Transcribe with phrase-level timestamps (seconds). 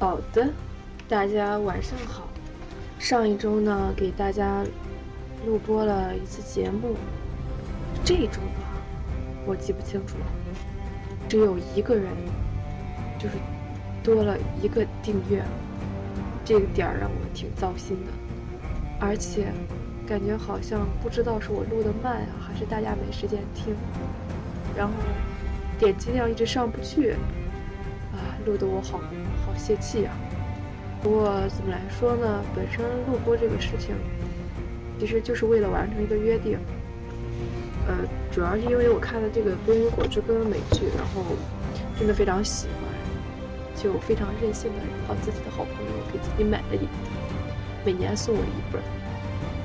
[0.00, 0.48] 好的，
[1.10, 2.26] 大家晚上好。
[2.98, 4.64] 上一周呢，给大家
[5.44, 6.96] 录播了一次节目。
[8.02, 8.80] 这一周吧，
[9.44, 10.24] 我记不清楚了。
[11.28, 12.06] 只有一个人，
[13.18, 13.34] 就是
[14.02, 15.44] 多了一个订阅，
[16.46, 18.12] 这个点儿让我挺糟心的。
[18.98, 19.52] 而且，
[20.06, 23.76] 感觉好像不知道是我录的慢啊，还是大家没时间听。
[24.74, 24.94] 然后，
[25.78, 27.16] 点击量一直上不去。
[28.12, 28.98] 啊录得我好
[29.60, 30.16] 泄气啊！
[31.02, 32.42] 不过怎么来说呢？
[32.56, 33.94] 本身录播这个事情，
[34.98, 36.58] 其实就是为了完成一个约定。
[37.86, 37.94] 呃，
[38.32, 41.24] 主要是因为我看了这个《冰与火之歌》美剧，然后
[41.98, 46.88] 真的非常喜欢，就非常任性的让自己的好朋友给自己买了一本
[47.84, 48.80] 每年送我一本。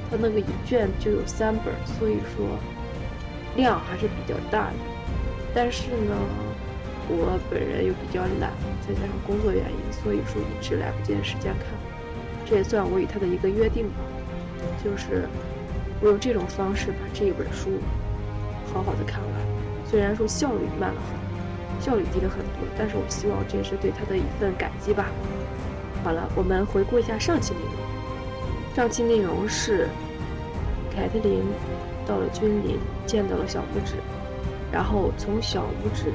[0.10, 2.46] 他那个一卷就有三本，所以说
[3.56, 4.74] 量还是比较大的。
[5.54, 6.16] 但是呢。
[7.08, 8.52] 我本人又比较懒，
[8.82, 11.68] 再加上工作原因，所以说一直来不及时间看。
[12.46, 13.96] 这也算我与他的一个约定吧，
[14.84, 15.28] 就是
[16.02, 17.70] 我用这种方式把这一本书
[18.74, 19.32] 好好的看完。
[19.86, 25.06] 虽然说效率慢了很，效率低了很多，但是我希望这也是对他的一份感激吧。
[26.04, 28.76] 好了，我们回顾一下上期内容。
[28.76, 29.88] 上期内容是
[30.94, 31.42] 凯特琳
[32.06, 33.94] 到了君临，见到了小拇指，
[34.72, 36.12] 然后从小拇指。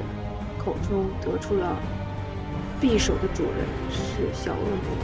[0.62, 1.74] 口中得出了
[2.82, 4.96] 匕首的主人是小恶魔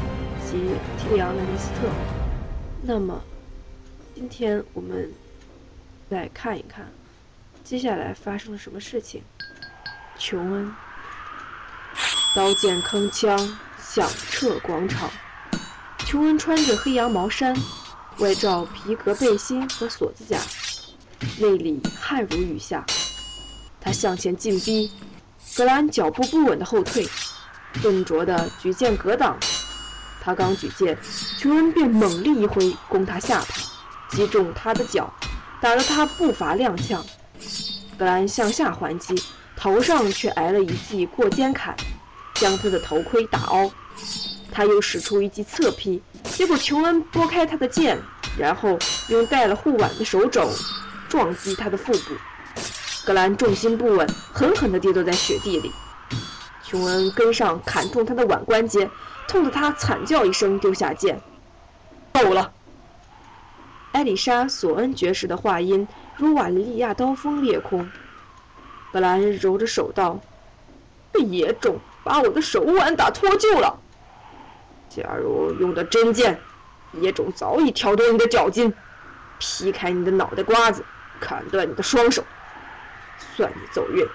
[0.45, 0.53] 及
[0.99, 1.89] 提里昂·兰尼斯特。
[2.83, 3.19] 那么，
[4.15, 5.11] 今天我们
[6.11, 6.87] 来看一看
[7.65, 9.23] 接下来发生了什么事情。
[10.19, 10.73] 琼恩，
[12.35, 13.37] 刀剑铿锵
[13.81, 15.11] 响彻广场。
[16.01, 17.57] 琼恩穿着黑羊毛衫，
[18.19, 20.39] 外罩皮革背心和锁子甲，
[21.41, 22.85] 内里汗如雨下。
[23.81, 24.91] 他向前进逼。
[25.57, 27.09] 格兰脚步不稳的后退，
[27.83, 29.39] 笨拙的举剑格挡。
[30.21, 30.99] 他刚举剑，
[31.39, 33.47] 琼恩便猛力一挥，攻他下巴，
[34.11, 35.11] 击中他的脚，
[35.59, 37.01] 打得他步伐踉跄。
[37.97, 39.15] 格兰向下还击，
[39.57, 41.75] 头上却挨了一记过肩砍，
[42.35, 43.71] 将他的头盔打凹。
[44.53, 47.99] 他又使出一记侧劈，结果琼恩拨开他的剑，
[48.39, 50.51] 然后用带了护腕的手肘
[51.09, 52.15] 撞击他的腹部。
[53.07, 55.73] 格兰重心不稳，狠狠地跌坐在雪地里。
[56.65, 58.91] 琼恩跟上，砍中他的腕关节，
[59.29, 61.21] 痛得他惨叫一声，丢下剑。
[62.13, 62.53] 够了！
[63.93, 65.87] 艾丽莎·索恩爵士的话音
[66.17, 67.89] 如瓦利亚刀锋裂空。
[68.93, 70.19] 格兰揉着手道
[71.13, 73.79] ：“被野种把我的手腕打脱臼了。
[74.89, 76.41] 假如用的真剑，
[76.93, 78.75] 野种早已挑断你的脚筋，
[79.39, 80.85] 劈开你的脑袋瓜子，
[81.21, 82.25] 砍断你的双手。”
[83.19, 84.07] 算你走运。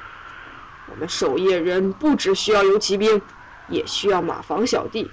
[0.92, 3.22] 我们守夜人不只需要游骑兵，
[3.70, 5.10] 也需要马房小弟。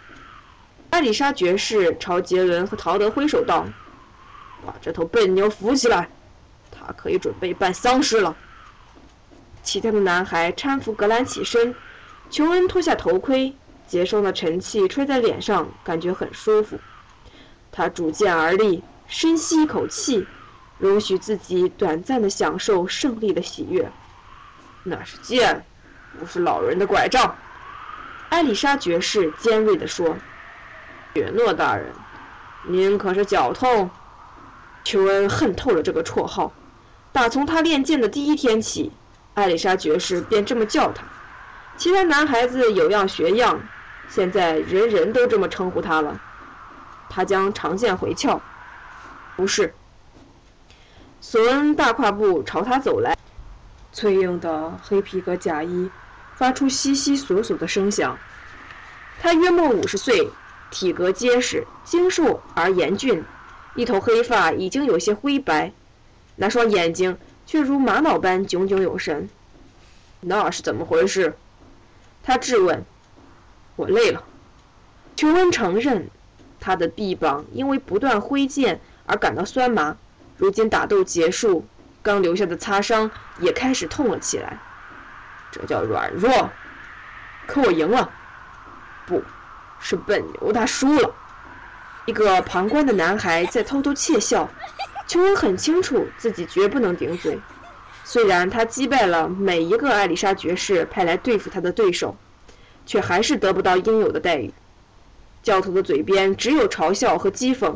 [0.90, 3.66] 艾丽莎爵士朝杰伦和陶德挥手道
[4.66, 6.08] ：“把这头笨牛扶起来，
[6.70, 8.36] 他可以准备办丧事了。”
[9.62, 11.74] 其他的男孩搀扶格兰起身。
[12.30, 13.54] 琼恩脱下头盔，
[13.86, 16.78] 结霜的尘气吹在脸上，感觉很舒服。
[17.70, 20.26] 他拄剑而立，深吸一口气。
[20.78, 23.90] 容许自己短暂的享受胜利的喜悦。
[24.84, 25.64] 那是剑，
[26.18, 27.36] 不是老人的拐杖。
[28.28, 30.16] 艾丽莎爵士尖锐地说
[31.14, 31.92] ：“雪诺大人，
[32.66, 33.90] 您可是脚痛？”
[34.84, 36.52] 琼恩恨透了这个绰号。
[37.10, 38.92] 打从他练剑的第一天起，
[39.34, 41.02] 艾丽莎爵士便这么叫他。
[41.76, 43.60] 其他男孩子有样学样，
[44.08, 46.20] 现在人人都这么称呼他了。
[47.08, 48.40] 他将长剑回鞘。
[49.36, 49.74] 不是。
[51.20, 53.16] 索恩大跨步朝他走来，
[53.92, 55.90] 翠硬的黑皮革甲衣
[56.36, 58.16] 发出悉悉索索的声响。
[59.20, 60.30] 他约莫五十岁，
[60.70, 63.24] 体格结实、精瘦而严峻，
[63.74, 65.72] 一头黑发已经有些灰白，
[66.36, 69.28] 那双眼睛却如玛瑙般炯炯有神。
[70.20, 71.36] 那是怎么回事？
[72.22, 72.84] 他质问。
[73.74, 74.24] 我累了。
[75.16, 76.08] 琼恩承认，
[76.60, 79.96] 他的臂膀因为不断挥剑而感到酸麻。
[80.38, 81.66] 如今打斗结束，
[82.00, 84.58] 刚留下的擦伤也开始痛了起来。
[85.50, 86.48] 这叫软弱。
[87.46, 88.08] 可我赢了，
[89.04, 89.22] 不
[89.80, 91.12] 是笨牛他输了。
[92.06, 94.48] 一个旁观的男孩在偷偷窃笑。
[95.08, 97.40] 琼恩很清楚自己绝不能顶嘴，
[98.04, 102.14] 虽然他击败了每一个艾丽莎爵士派来对付他的对手，
[102.86, 104.52] 却还是得不到应有的待遇。
[105.42, 107.74] 教头的嘴边只有嘲笑和讥讽。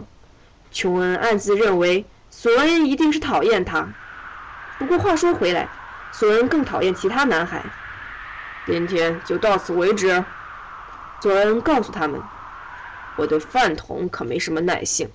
[0.71, 2.05] 琼恩暗自认为。
[2.43, 3.87] 索恩一定是讨厌他。
[4.77, 5.69] 不过话说回来，
[6.11, 7.65] 索恩更讨厌其他男孩。
[8.67, 10.25] 今天就到此为止。
[11.21, 12.21] 佐恩告诉他们
[13.15, 15.09] ：“我对饭桶可没什么耐性。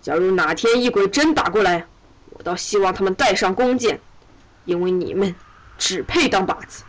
[0.00, 1.84] 假如哪天异鬼真打过来，
[2.30, 4.00] 我倒希望他们带上弓箭，
[4.64, 5.34] 因为你们
[5.76, 6.84] 只配当靶子。”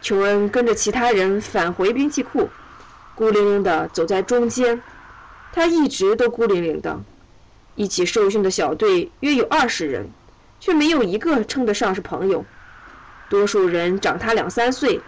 [0.00, 2.48] 琼恩跟着其他人返回兵器库，
[3.14, 4.82] 孤零零地走在中间。
[5.52, 6.98] 他一直都孤零零的。
[7.78, 10.10] 一起受训的小队约有二十人，
[10.58, 12.44] 却没有一个称得上是朋友。
[13.30, 15.00] 多数人长他两三岁，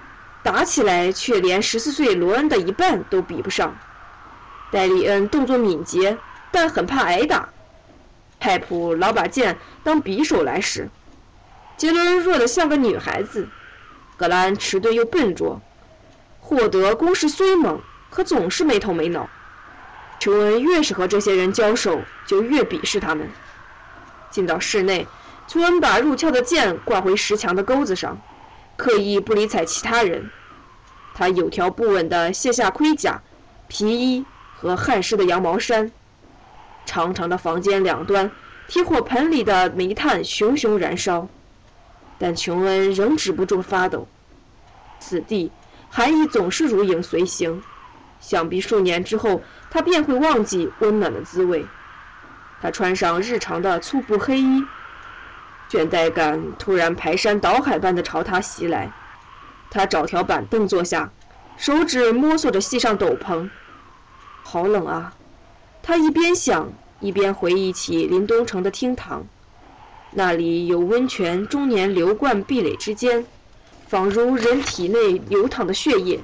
[0.44, 3.76] 打起来却连十四岁罗恩的一半都比不上。
[4.70, 6.16] 戴利恩动作敏捷，
[6.52, 7.48] 但很怕挨打。
[8.38, 10.88] 派普老把剑当匕首来使。
[11.76, 13.48] 杰伦弱得像个女孩子。
[14.16, 15.60] 格兰迟钝又笨拙。
[16.38, 17.80] 霍德攻势虽猛，
[18.10, 19.28] 可总是没头没脑。
[20.20, 23.28] 琼恩越是和这些人交手，就越鄙视他们。
[24.30, 25.08] 进到室内，
[25.48, 28.20] 琼恩把入鞘的剑挂回石墙的钩子上，
[28.76, 30.30] 刻意不理睬其他人。
[31.14, 33.22] 他有条不紊地卸下盔甲、
[33.66, 34.24] 皮衣
[34.54, 35.90] 和汗湿的羊毛衫。
[36.84, 38.30] 长长的房间两端，
[38.68, 41.28] 铁火盆里的煤炭熊熊燃烧，
[42.18, 44.06] 但琼恩仍止不住发抖。
[44.98, 45.50] 此地
[45.88, 47.62] 寒意总是如影随形。
[48.20, 51.66] 想必数年之后，他便会忘记温暖的滋味。
[52.62, 54.64] 他穿上日常的粗布黑衣，
[55.70, 58.92] 倦怠感突然排山倒海般的朝他袭来。
[59.70, 61.10] 他找条板凳坐下，
[61.56, 63.48] 手指摸索着系上斗篷。
[64.42, 65.14] 好冷啊！
[65.82, 69.24] 他一边想，一边回忆起林东城的厅堂，
[70.10, 73.24] 那里有温泉终年流贯壁垒之间，
[73.86, 76.20] 仿如人体内流淌的血液。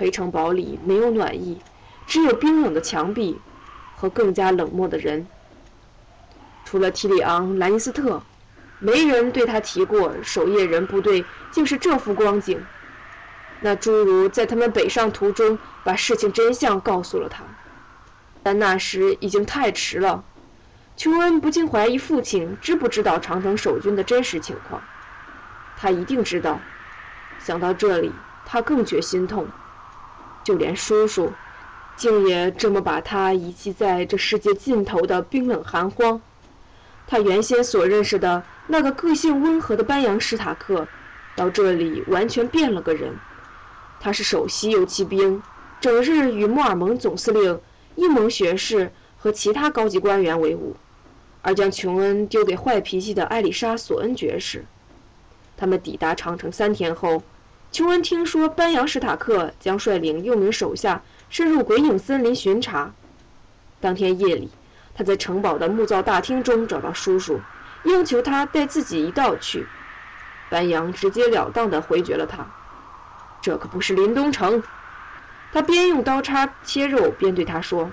[0.00, 1.60] 黑城堡里没有暖意，
[2.06, 3.38] 只有冰冷的墙壁
[3.96, 5.26] 和更加冷漠的人。
[6.64, 8.22] 除了提里昂·兰尼斯特，
[8.78, 12.64] 没人对他提过守夜人部队竟是这副光景。
[13.60, 17.44] 那侏儒在他们北上途中把事情真相告诉了他，
[18.42, 20.24] 但那时已经太迟了。
[20.96, 24.82] 琼恩不禁怀疑父亲知不知道长城守军的真实情况。
[25.76, 26.58] 他一定知道。
[27.38, 28.10] 想到这里，
[28.46, 29.46] 他更觉心痛。
[30.42, 31.32] 就连叔叔，
[31.96, 36.20] 竟也这么把他遗弃在这世界尽头的冰冷寒荒。
[37.06, 40.88] 他原先所认识的那个个性温和的班扬史塔克，
[41.36, 43.14] 到这里完全变了个人。
[44.00, 45.42] 他是首席游骑兵，
[45.80, 47.60] 整日与莫尔蒙总司令、
[47.96, 50.74] 伊蒙学士和其他高级官员为伍，
[51.42, 54.64] 而将琼恩丢给坏脾气的艾丽莎·索恩爵士。
[55.56, 57.22] 他们抵达长城三天后。
[57.72, 62.92] 琼恩听说班扬史塔克将率领六名手下深入鬼影森林巡查。
[63.80, 64.50] 当天夜里，
[64.92, 67.40] 他在城堡的木造大厅中找到叔叔，
[67.84, 69.64] 要求他带自己一道去。
[70.50, 72.44] 班扬直截了当地回绝了他
[73.40, 74.60] ：“这可不是林东城。”
[75.52, 77.88] 他边用刀叉切肉，边对他说：“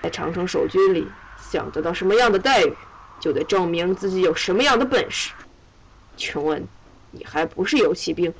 [0.00, 2.72] 在长城守军里，想得到什么样的待遇，
[3.18, 5.32] 就得证明自己有什么样的本事。
[6.16, 6.64] 琼恩，
[7.10, 8.32] 你还不是游骑兵。”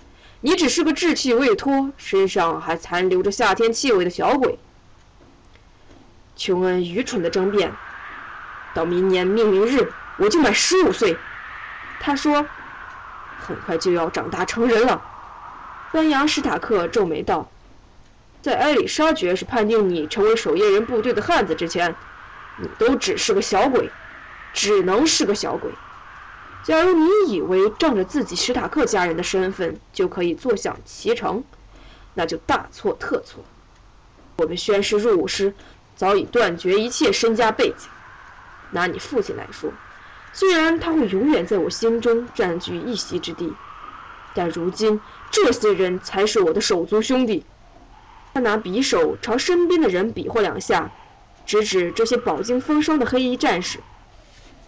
[0.47, 4.61] 你只是个稚气未脱、身上还残留着夏天气味的小鬼。
[6.37, 7.73] 琼恩愚蠢的争辩
[8.73, 11.17] ：“到明年命名日，我就满十五岁。”
[11.99, 12.47] 他说
[13.45, 15.03] ：“很快就要长大成人了。”
[15.91, 17.51] 班扬史塔克皱眉道
[18.41, 21.93] ：“在埃里莎爵士判定你成为守夜人部队的汉子之前，
[22.59, 23.91] 你都只是个小鬼，
[24.55, 25.73] 只能是个小鬼。”
[26.67, 31.45] 假如你以为仗着自己史塔克家人的身份就可以坐享其成，
[32.15, 33.45] 那就大错特错。
[34.39, 35.55] 我们宣誓入伍时，
[35.95, 37.89] 早已断绝一切身家背景。
[38.73, 39.71] 拿你父亲来说，
[40.33, 43.55] 虽然他会永远在我心中占据一席之地，
[44.35, 47.47] 但如今这些人才是我的手足兄弟。
[48.35, 50.91] 他拿匕首朝身边的人比划两下，
[51.47, 53.79] 直指这些饱经风霜的黑衣战士。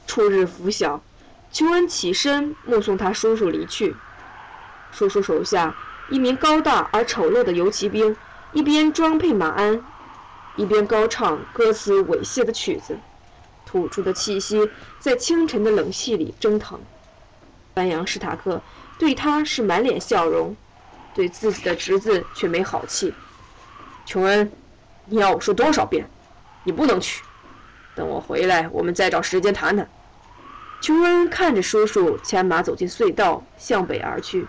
[0.06, 1.02] 初日拂晓。
[1.50, 3.96] 琼恩起身，目送他叔叔离去。
[4.92, 5.74] 叔叔手下
[6.10, 8.16] 一名高大而丑陋的游骑兵，
[8.52, 9.82] 一边装配马鞍，
[10.56, 12.98] 一边高唱歌词猥亵的曲子，
[13.64, 16.78] 吐出的气息在清晨的冷气里蒸腾。
[17.74, 18.60] 班扬史塔克
[18.98, 20.56] 对他是满脸笑容，
[21.14, 23.14] 对自己的侄子却没好气。
[24.04, 24.50] 琼恩，
[25.06, 26.08] 你要我说多少遍？
[26.64, 27.22] 你不能去。
[27.94, 29.88] 等我回来，我们再找时间谈谈。
[30.80, 34.46] 琼恩看着叔叔牵马走进隧道，向北而去，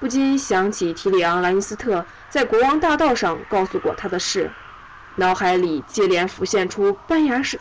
[0.00, 4.50] 不禁想起提里昂·兰尼斯特在国王大道上告诉过他的事，
[5.16, 7.60] 脑海里接连浮现出班扬史，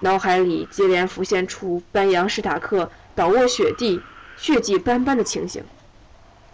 [0.00, 4.00] 脑海里接连浮现出班扬史塔克倒卧雪地、
[4.36, 5.64] 血迹斑斑的情形。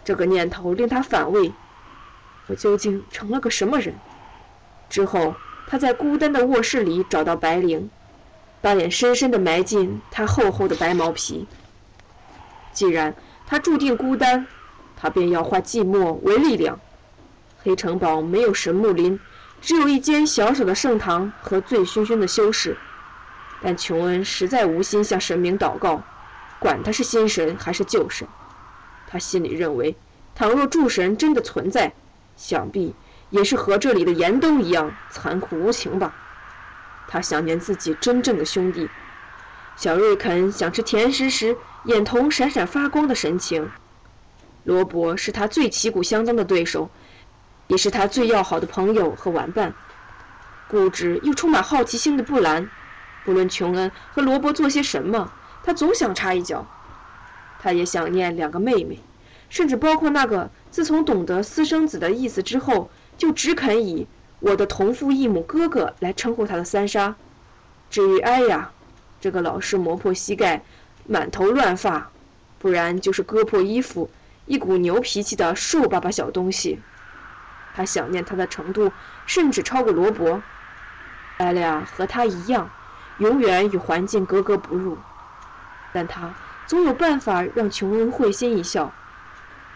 [0.03, 1.53] 这个念头令他反胃。
[2.47, 3.95] 我究竟成了个什么人？
[4.89, 5.35] 之后，
[5.67, 7.89] 他在孤单的卧室里找到白灵，
[8.61, 11.47] 把脸深深地埋进他厚厚的白毛皮。
[12.73, 14.47] 既然他注定孤单，
[14.95, 16.79] 他便要化寂寞为力量。
[17.63, 19.19] 黑城堡没有神木林，
[19.61, 22.77] 只有一间小小的圣堂和醉醺醺的修士。
[23.61, 26.03] 但琼恩实在无心向神明祷告，
[26.59, 28.27] 管他是新神还是旧神。
[29.07, 29.95] 他心里认为，
[30.35, 31.93] 倘若诸神真的存在，
[32.35, 32.93] 想必
[33.29, 36.13] 也是和这里的严冬一样残酷无情吧。
[37.07, 38.89] 他想念自己真正的兄弟。
[39.75, 43.69] 小瑞肯想吃甜食时，眼瞳闪闪发光的神情。
[44.63, 46.89] 罗伯是他最旗鼓相当的对手，
[47.67, 49.73] 也是他最要好的朋友和玩伴。
[50.67, 52.69] 固执又充满好奇心的布兰，
[53.23, 55.31] 不论琼恩和罗伯做些什么，
[55.63, 56.65] 他总想插一脚。
[57.59, 58.99] 他也想念两个妹妹，
[59.49, 64.07] 甚至包括那个自从懂得私生子的意思之后，就只肯以
[64.45, 67.15] “我的同父异母哥哥”来称呼他的三莎。
[67.89, 68.69] 至于艾呀，
[69.19, 70.63] 这个老是磨破膝盖、
[71.07, 72.11] 满头乱发，
[72.59, 74.07] 不然就是割破衣服、
[74.45, 76.79] 一股牛脾气的瘦巴巴小东西，
[77.73, 78.91] 他想念他的程度
[79.25, 80.43] 甚至超过罗伯。
[81.37, 82.69] 艾利亚和他一样，
[83.17, 84.95] 永远与环境格格不入，
[85.91, 86.31] 但他。
[86.67, 88.91] 总有办法让琼恩会心一笑。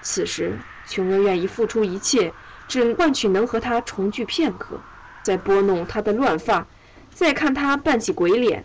[0.03, 2.33] 此时，琼恩愿意付出一切，
[2.69, 4.79] 只换取能和他重聚片刻，
[5.23, 6.67] 再拨弄他的乱发，
[7.11, 8.63] 再看他扮起鬼脸，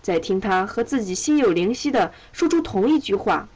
[0.00, 3.48] 再听他和自己心有灵犀的说出同一句话：“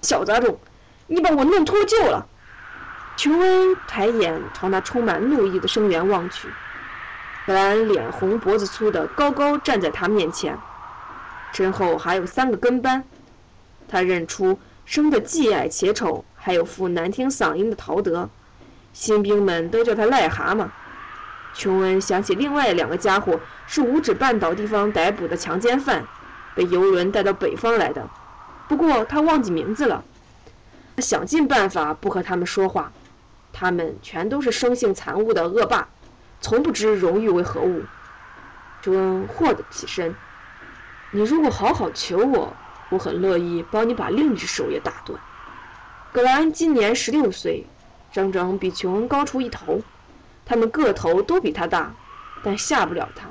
[0.00, 0.58] 小杂种，
[1.06, 2.26] 你把我弄脱臼了！”
[3.14, 6.48] 琼恩抬眼朝那充满怒意的声源望去，
[7.46, 10.58] 本来脸红脖子粗的高高站在他面前，
[11.52, 13.04] 身后还有三个跟班。
[13.86, 18.30] 他认出生得既矮且丑，还有副难听嗓音的陶德，
[18.92, 20.68] 新兵们都叫他癞蛤蟆。
[21.54, 26.06] 琼恩想起另外两个家伙是五指半岛地方逮捕的强奸犯，
[26.54, 28.08] 被游轮带到北方来的，
[28.68, 30.04] 不过他忘记名字了。
[30.96, 32.92] 他想尽办法不和他们说话，
[33.52, 35.88] 他们全都是生性残恶的恶霸，
[36.40, 37.82] 从不知荣誉为何物。
[38.80, 40.14] 琼恩霍得起身
[41.12, 42.54] ：“你如果好好求我。”
[42.90, 45.18] 我很乐意帮你把另一只手也打断。
[46.12, 47.64] 格兰今年十六岁，
[48.12, 49.80] 整整比琼恩高出一头。
[50.44, 51.92] 他们个头都比他大，
[52.42, 53.26] 但吓不了他。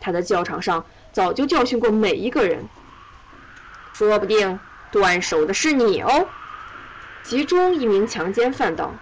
[0.00, 2.64] 他在教场上早就教训过每一个人。
[3.92, 4.60] 说不定
[4.92, 6.28] 断手的是你哦。
[7.24, 8.92] 其中一名强奸犯道：“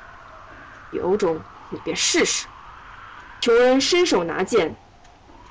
[0.90, 1.38] 有种
[1.70, 2.46] 你便试试。”
[3.40, 4.74] 琼恩伸手拿剑，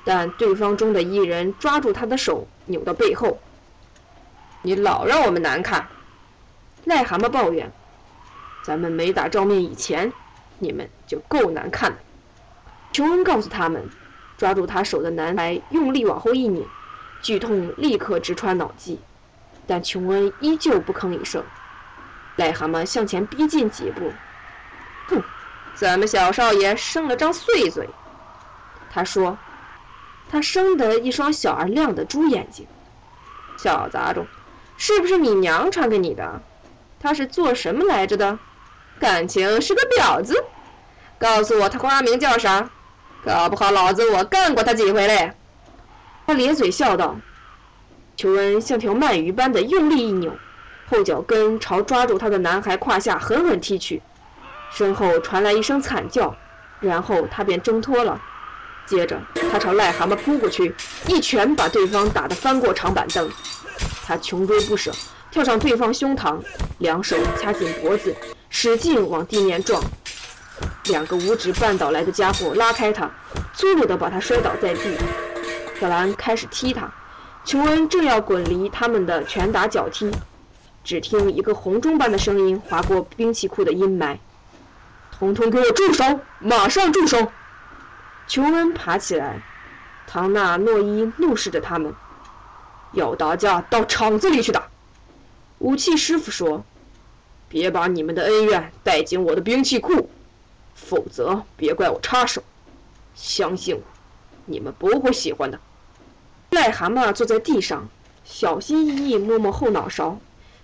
[0.04, 3.38] 但对方中的一人抓住他的手，扭到背后。
[4.62, 5.86] 你老让我们难看，
[6.86, 7.70] 癞蛤蟆抱怨。
[8.66, 10.12] 咱们没打照面以前，
[10.58, 11.98] 你们就够难看的。
[12.92, 13.88] 琼恩告诉他们，
[14.36, 16.66] 抓住他手的男孩用力往后一拧，
[17.22, 18.98] 剧痛立刻直穿脑际，
[19.68, 21.44] 但琼恩依旧不吭一声。
[22.38, 24.12] 癞蛤蟆向前逼近几步，
[25.06, 25.22] 哼，
[25.76, 27.88] 咱们小少爷生了张碎嘴。
[28.90, 29.38] 他说，
[30.28, 32.66] 他生得一双小而亮的猪眼睛，
[33.56, 34.26] 小杂种。
[34.76, 36.42] 是不是你娘传给你的？
[36.98, 38.36] 他是做什么来着的？
[38.98, 40.34] 感情是个婊子。
[41.18, 42.68] 告诉我他花名叫啥？
[43.24, 45.32] 搞不好老子我干过他几回嘞。
[46.26, 47.16] 他咧嘴笑道。
[48.16, 50.32] 求恩像条鳗鱼般的用力一扭，
[50.88, 54.00] 后脚跟朝抓住他的男孩胯下狠狠踢去，
[54.70, 56.34] 身后传来一声惨叫，
[56.80, 58.20] 然后他便挣脱了。
[58.86, 60.74] 接着他朝癞蛤蟆扑过去，
[61.08, 63.30] 一拳把对方打得翻过长板凳。
[64.06, 64.92] 他穷追不舍，
[65.30, 66.38] 跳上对方胸膛，
[66.78, 68.16] 两手掐紧脖子，
[68.58, 69.82] 使劲往地面撞。
[70.86, 73.10] 两个五指绊倒来的家伙拉开他，
[73.52, 74.96] 粗鲁地把他摔倒在地。
[75.78, 76.90] 小兰开始踢他，
[77.44, 80.10] 琼恩正要滚离他们的拳打脚踢，
[80.82, 84.16] 只听一个红钟般的声音划过兵器库的阴霾
[85.12, 86.20] ：“统统给我住手！
[86.38, 87.30] 马上住手！”
[88.26, 89.42] 琼恩爬起来，
[90.06, 91.94] 唐纳诺伊怒视着他们。
[92.92, 94.66] 要打架，到厂子里去打。
[95.58, 96.64] 武器师傅说
[97.48, 100.10] ：“别把你们的恩怨带进我的兵器库，
[100.74, 102.42] 否则别怪我插手。
[103.14, 103.82] 相信我，
[104.44, 105.58] 你们不会喜欢的。”
[106.50, 107.88] 癞蛤蟆坐在地上，
[108.24, 110.18] 小心翼翼摸摸后脑勺，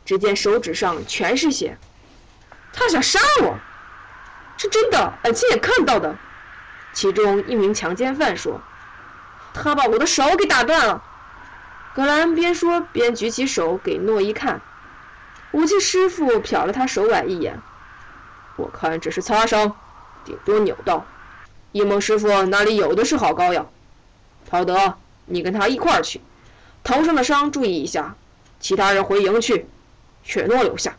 [0.05, 1.77] 只见手指上全是血。
[2.73, 3.59] 他想杀我，
[4.57, 6.17] 是真的，俺亲眼看到的。
[6.95, 8.61] 其中一名强奸犯说
[9.55, 11.03] ：“他把我的手给打断了。”
[11.95, 14.63] 格兰边说边举起手给诺伊看，
[15.53, 17.61] 武器师傅瞟了他手腕一眼。
[18.57, 19.77] 我看只是擦伤，
[20.25, 21.07] 顶多扭到。
[21.73, 23.71] 一梦师傅那里有的是好膏药。
[24.49, 24.95] 陶德，
[25.27, 26.21] 你跟他一块儿去，
[26.83, 28.15] 头上的伤注意一下。
[28.61, 29.67] 其他人回营去，
[30.23, 30.95] 雪诺留下。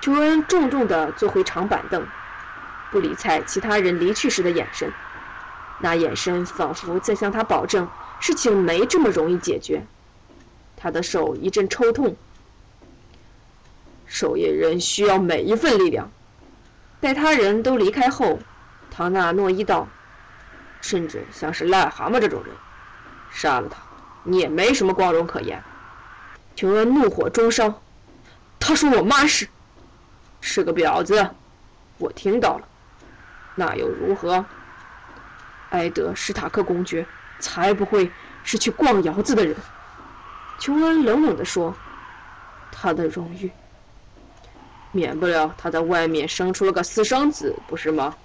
[0.00, 2.06] 琼恩重重地坐回长板凳，
[2.90, 4.92] 不理睬其他人离去时的眼神。
[5.80, 7.88] 那眼神仿佛在向他保证，
[8.20, 9.84] 事情没这么容易解决。
[10.76, 12.16] 他的手一阵抽痛。
[14.06, 16.10] 守夜人需要每一份力量。
[17.00, 18.38] 待他人都离开后，
[18.90, 19.86] 唐纳诺伊道
[20.80, 22.54] ：“甚至像是癞蛤蟆这种人，
[23.30, 23.76] 杀了他，
[24.24, 25.62] 你也没什么光荣可言。”
[26.56, 27.82] 琼恩怒火中烧，
[28.58, 29.46] 他说我妈是，
[30.40, 31.28] 是个婊子，
[31.98, 32.66] 我听到了，
[33.54, 34.44] 那又如何？
[35.70, 37.04] 埃德史塔克公爵
[37.40, 38.10] 才不会
[38.42, 39.54] 是去逛窑子的人。
[40.58, 41.74] 琼恩冷冷地说
[42.72, 43.50] ：“他的荣誉。”
[44.96, 48.16] 免不了他在外面生出了个私生子，不是吗？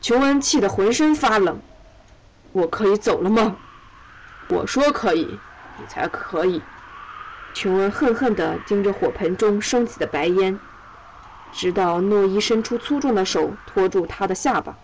[0.00, 1.60] 琼恩气得浑身发冷。
[2.52, 3.56] 我可以走了吗？
[4.48, 5.38] 我说可以，
[5.78, 6.62] 你才可以。
[7.52, 10.58] 琼恩恨恨地盯着火盆中升起的白烟，
[11.52, 14.78] 直到诺伊伸出粗重的手托住他的下巴，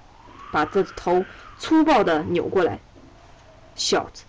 [0.51, 1.25] 把他的头
[1.59, 2.81] 粗暴地扭过来。
[3.77, 4.25] 小子，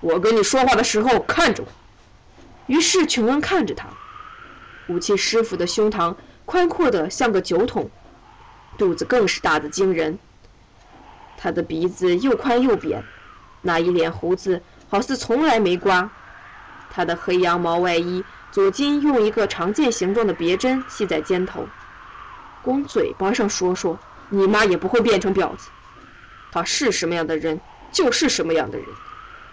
[0.00, 1.68] 我跟你说话的时候看着我。
[2.66, 3.88] 于是琼恩看着他。
[4.90, 7.88] 武器师傅的胸膛宽阔的像个酒桶，
[8.76, 10.18] 肚子更是大的惊人。
[11.36, 13.04] 他的鼻子又宽又扁，
[13.62, 16.10] 那一脸胡子好似从来没刮。
[16.90, 21.64] 他的黑羊毛外衣左襟用一个长剑形状的别针系在肩头。
[22.60, 23.96] 光嘴巴上说说，
[24.28, 25.68] 你妈也不会变成婊子。
[26.50, 27.60] 他是什么样的人，
[27.92, 28.88] 就是什么样的人，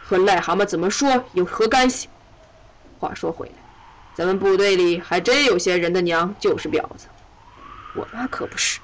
[0.04, 2.10] 和癞蛤蟆怎么说有何干系？
[2.98, 3.67] 话说回来。
[4.18, 7.06] 咱们部队里还真有些人的娘就是婊子，
[7.94, 8.80] 我妈可不是。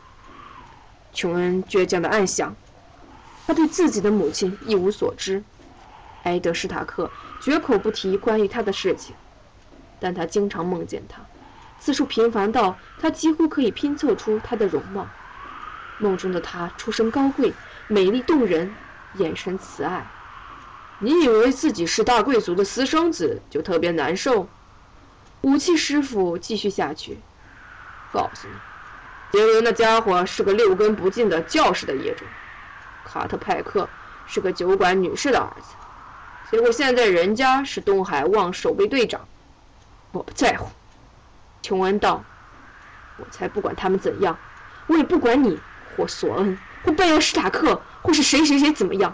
[1.11, 2.55] 琼恩倔强的暗想，
[3.47, 5.43] 他对自己的母亲一无所知。
[6.25, 7.09] 埃德施塔克
[7.41, 9.15] 绝口不提关于他的事情，
[9.99, 11.19] 但他经常梦见他，
[11.79, 15.07] 次数频繁到他几乎可以拼凑出他的容貌。
[15.97, 17.51] 梦中的他出身高贵，
[17.87, 18.71] 美丽动人，
[19.15, 20.05] 眼神慈爱。
[20.99, 24.47] 你以为自己是大贵族的私生子就特别难受？
[25.43, 27.19] 武器师傅继续下去，
[28.13, 28.53] 告诉你，
[29.37, 32.25] 杰伦那家伙是个六根不净的教士的野种，
[33.03, 33.89] 卡特派克
[34.25, 35.75] 是个酒馆女士的儿子，
[36.49, 39.19] 结果现在人家是东海望守备队长。
[40.13, 40.69] 我不在乎，
[41.61, 42.23] 琼恩道，
[43.17, 44.37] 我才不管他们怎样，
[44.87, 45.59] 我也不管你
[45.97, 49.13] 或索恩或贝尔史塔克或是谁谁谁怎么样，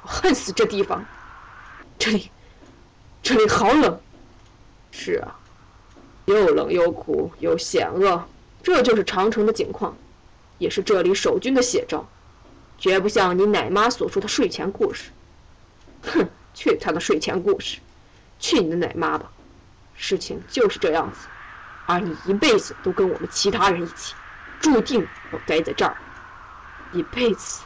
[0.00, 1.04] 我恨死这地方，
[1.98, 2.30] 这里，
[3.22, 4.00] 这里好冷。
[4.90, 5.34] 是啊。
[6.26, 8.24] 又冷又苦又险恶，
[8.62, 9.96] 这就是长城的景况，
[10.58, 12.08] 也是这里守军的写照，
[12.78, 15.10] 绝不像你奶妈所说的睡前故事。
[16.02, 17.80] 哼，去他的睡前故事，
[18.38, 19.30] 去你的奶妈吧！
[19.94, 21.26] 事情就是这样子，
[21.86, 24.14] 而你一辈子都跟我们其他人一起，
[24.60, 25.96] 注定要待在这儿，
[26.92, 27.62] 一辈子。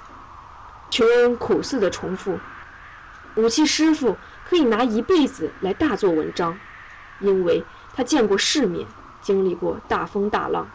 [0.90, 2.38] 琼恩苦涩的重复
[3.37, 4.16] ：“武器师傅
[4.49, 6.59] 可以拿一辈子来大做文章，
[7.21, 7.62] 因为。”
[7.97, 8.87] 他见过世面，
[9.23, 10.69] 经历过大风大浪。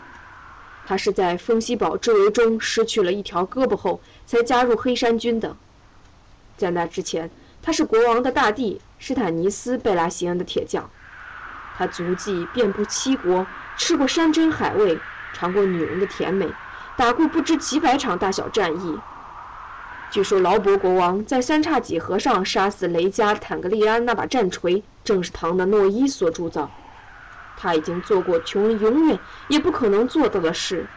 [0.88, 5.56] 他是在风息堡之围中失去了一条胳膊后，才加入黑山军的。
[6.58, 7.30] 在那之前，
[7.62, 10.90] 他是国王的大弟施坦尼斯·贝拉席恩的铁匠。
[11.78, 13.46] 他足迹遍布七国，
[13.78, 15.00] 吃过山珍海味，
[15.34, 16.52] 尝过女人的甜美，
[16.98, 19.00] 打过不知几百场大小战役。
[20.10, 26.70] 据说劳勃国王在三叉戟河上杀死雷加·坦格利安那把战锤，正是唐纳诺伊所铸造。
[27.62, 30.88] 他已经做过穷人永远也不可能做到的事。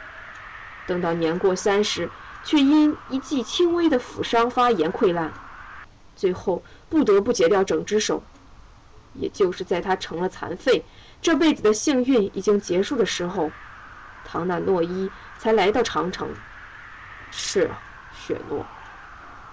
[0.86, 2.08] 等到年过三十，
[2.42, 5.30] 却因一记轻微的斧伤发炎溃烂，
[6.16, 8.22] 最后不得不截掉整只手。
[9.12, 10.86] 也就是在他成了残废，
[11.20, 13.50] 这辈子的幸运已经结束的时候，
[14.24, 16.30] 唐纳诺伊才来到长城。
[17.30, 17.70] 是，
[18.14, 18.64] 雪诺，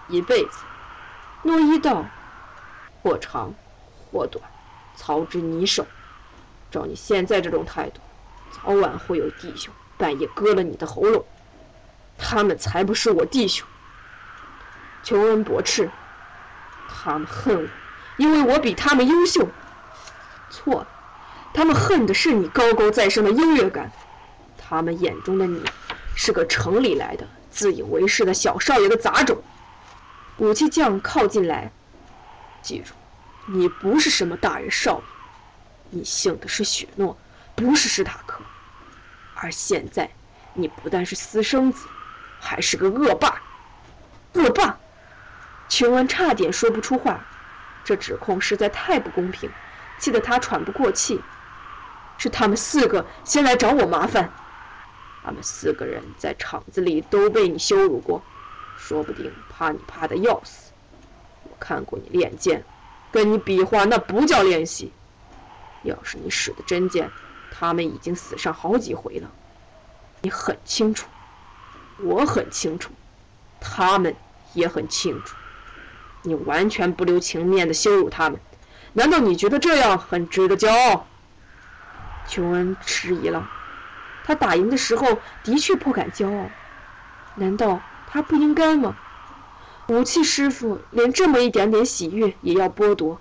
[0.07, 0.59] 一辈子。
[1.43, 2.05] 诺伊道
[3.03, 3.53] ：“或长，
[4.09, 4.43] 或短，
[4.95, 5.85] 操之你手。”
[6.71, 7.99] 照你现在这种态度，
[8.49, 11.23] 早晚会有弟兄半夜割了你的喉咙。
[12.17, 13.67] 他们才不是我弟兄。
[15.03, 15.89] 求恩驳斥，
[16.87, 17.67] 他们恨我，
[18.17, 19.47] 因为我比他们优秀。
[20.49, 20.85] 错，
[21.53, 23.91] 他们恨的是你高高在上的优越感。
[24.57, 25.63] 他们眼中的你，
[26.15, 29.41] 是个城里来的自以为是的小少爷的杂种。
[30.37, 31.71] 武器匠靠近来，
[32.61, 32.93] 记住，
[33.47, 35.03] 你不是什么大人少爷。
[35.93, 37.17] 你姓的是雪诺，
[37.53, 38.41] 不是史塔克，
[39.35, 40.09] 而现在，
[40.53, 41.85] 你不但是私生子，
[42.39, 43.41] 还是个恶霸。
[44.33, 44.79] 恶霸！
[45.67, 47.25] 琼恩差点说不出话，
[47.83, 49.51] 这指控实在太不公平，
[49.99, 51.21] 气得他喘不过气。
[52.17, 54.31] 是他们四个先来找我麻烦，
[55.23, 58.23] 他们四个人在厂子里都被你羞辱过，
[58.77, 60.71] 说不定怕你怕的要死。
[61.43, 62.63] 我看过你练剑，
[63.11, 64.93] 跟你比划那不叫练习。
[65.83, 67.09] 要是你使的真剑，
[67.51, 69.29] 他们已经死上好几回了。
[70.21, 71.07] 你很清楚，
[71.97, 72.91] 我很清楚，
[73.59, 74.15] 他们
[74.53, 75.35] 也很清楚。
[76.23, 78.39] 你完全不留情面的羞辱他们，
[78.93, 81.07] 难道你觉得这样很值得骄傲？
[82.27, 83.49] 琼恩迟疑了，
[84.23, 86.49] 他打赢的时候的确颇感骄傲，
[87.35, 88.95] 难道他不应该吗？
[89.87, 93.19] 武器师傅连这么一点点喜悦也要剥夺，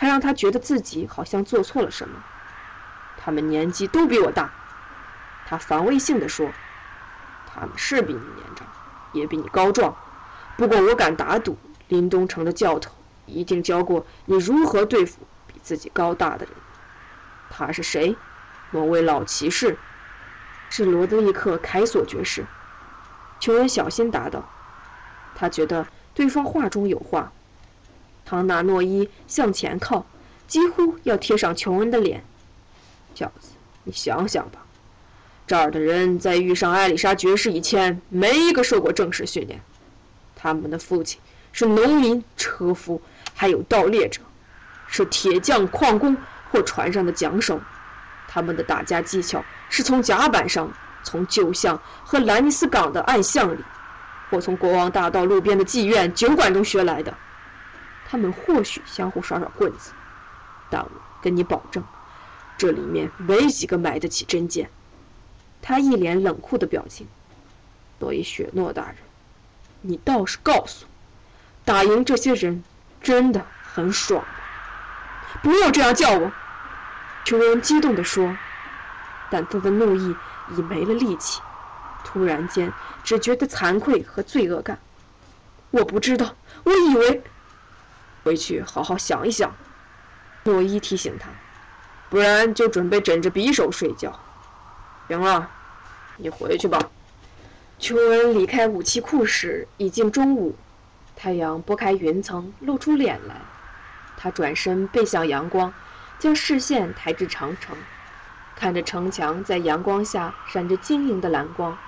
[0.00, 2.22] 还让他觉得自己好像做错了什么。
[3.16, 4.52] 他们年纪都比我大，
[5.44, 6.52] 他防卫性地说
[7.52, 8.68] ：“他们是比你年长，
[9.12, 9.96] 也比你高壮，
[10.56, 11.58] 不过我敢打赌，
[11.88, 12.92] 林东城的教头
[13.26, 16.54] 一定教过你如何对付比自己高大的人。
[17.50, 18.16] 他是谁？”
[18.70, 19.76] 某位老骑士，
[20.70, 22.46] 是罗德里克·凯索爵士。
[23.40, 24.48] 琼恩小心答道
[25.34, 27.32] ：“他觉得对方话中有话。”
[28.28, 30.04] 唐纳诺伊向前靠，
[30.46, 32.22] 几乎要贴上琼恩的脸。
[33.16, 33.52] “小子，
[33.84, 34.66] 你想想吧，
[35.46, 39.62] 这儿的人在遇上艾丽莎爵士以前，没一个受过正式训练。
[40.36, 41.18] 他们的父亲
[41.52, 43.00] 是农民、车夫，
[43.34, 44.20] 还有盗猎者，
[44.88, 46.14] 是铁匠、矿工
[46.50, 47.58] 或船上的桨手。”
[48.28, 50.70] 他们的打架技巧是从甲板上、
[51.02, 53.64] 从旧巷和兰尼斯港的暗巷里，
[54.28, 57.16] 或从国王大道路边的妓院、酒馆中学来的。
[58.10, 59.92] 他们或许相互耍耍棍子，
[60.70, 60.90] 但我
[61.20, 61.84] 跟你保证，
[62.56, 64.70] 这里面没几个买得起真剑。
[65.60, 67.06] 他一脸冷酷的表情。
[68.00, 68.94] 所以，雪诺大人，
[69.80, 70.90] 你倒是告诉我，
[71.64, 72.62] 打赢这些人
[73.02, 73.44] 真的
[73.74, 74.28] 很爽吗？
[75.42, 76.32] 不要这样叫我。
[77.24, 78.36] 琼恩激动地说，
[79.30, 80.16] 但他的怒意
[80.56, 81.42] 已没了力气。
[82.04, 84.78] 突然间，只觉得惭愧和罪恶感。
[85.72, 87.22] 我不知道，我以为……
[88.28, 89.50] 回去好好想一想。
[90.44, 91.30] 诺伊提醒他，
[92.10, 94.20] 不然就准备枕着匕首睡觉。
[95.08, 95.50] 行了，
[96.18, 96.78] 你回去吧。
[97.78, 100.54] 琼恩离开武器库时已近中午，
[101.16, 103.36] 太阳拨开云层，露出脸来。
[104.18, 105.72] 他转身背向阳光。
[106.18, 107.76] 将视线抬至长城，
[108.56, 111.78] 看着城墙在阳光下闪着晶莹的蓝光。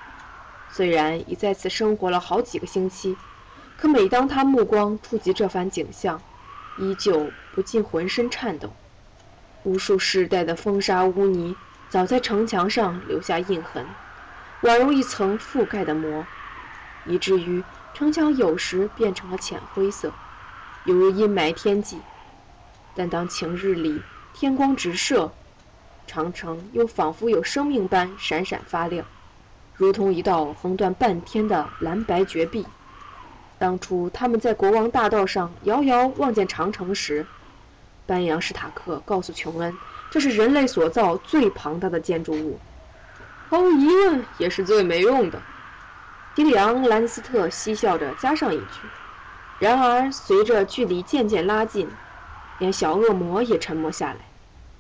[0.71, 3.17] 虽然已在此生活了好几个星期，
[3.77, 6.23] 可每当他目光触及这番景象，
[6.79, 8.71] 依旧不禁浑身颤抖。
[9.63, 11.55] 无数世代的风沙污泥
[11.89, 13.85] 早在城墙上留下印痕，
[14.63, 16.25] 宛如一层覆盖的膜，
[17.07, 20.13] 以至于城墙有时变成了浅灰色，
[20.85, 21.99] 犹如阴霾天际。
[22.95, 24.01] 但当晴日里，
[24.33, 25.31] 天光直射，
[26.07, 29.07] 长城又仿佛有生命般闪闪发亮，
[29.75, 32.67] 如同一道横断半天的蓝白绝壁。
[33.61, 37.27] 当初他们在国王大道上遥遥望见长城时，
[38.07, 39.77] 班扬史塔克告诉琼恩，
[40.11, 42.59] 这是人类所造最庞大的建筑物，
[43.51, 45.43] 毫无疑问也是最没用的。
[46.35, 48.81] 迪里昂·兰斯特嬉笑着加上一句。
[49.59, 51.87] 然而，随着距离渐渐拉近，
[52.61, 54.21] 连小恶魔也沉默下来。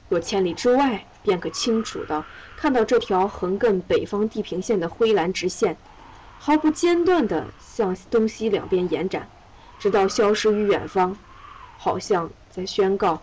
[0.09, 2.25] 若千里之外，便可清楚地
[2.57, 5.77] 看到这条横亘北方地平线的灰蓝直线，
[6.43, 9.29] 毫不间断地向东西两边延展，
[9.79, 11.15] 直到消失于远方，
[11.77, 13.21] 好像在宣告：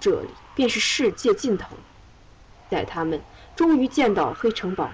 [0.00, 1.76] 这里便是世界尽头。
[2.68, 3.22] 待他们
[3.54, 4.90] 终于见到黑城堡，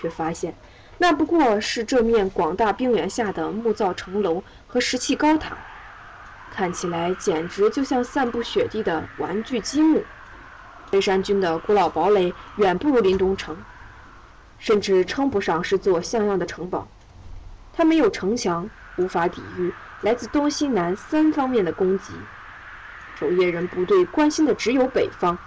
[0.00, 0.54] 却发现
[0.96, 5.58] 那不过是这面广大冰原下的木造城楼和石砌高塔。
[6.50, 10.02] 看起来简直就像散布雪地的玩具积木。
[10.90, 13.54] 黑山军的古老堡垒远不如林东城，
[14.58, 16.88] 甚至称不上是座像样的城堡。
[17.72, 22.12] 它没有城墙，无法抵御来自东西南三方面的攻击。
[23.18, 25.38] 守夜人部队关心的只有北方，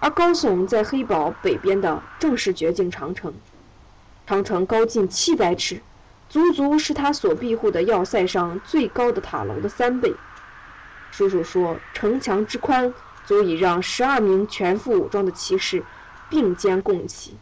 [0.00, 3.32] 而高耸在黑堡北边的正是绝境长城。
[4.26, 5.80] 长城高近七百尺，
[6.28, 10.14] 足足是他所庇护的要塞上最高的塔楼的三倍。
[11.10, 12.94] 叔叔说：“城墙之宽，
[13.26, 15.84] 足以让十二名全副武装的骑士
[16.30, 17.36] 并肩共骑。